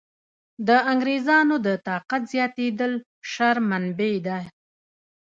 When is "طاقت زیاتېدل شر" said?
1.87-3.55